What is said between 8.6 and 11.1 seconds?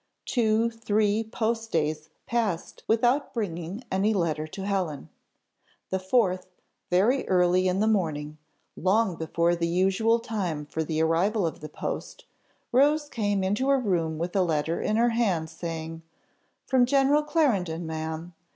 long before the usual time for the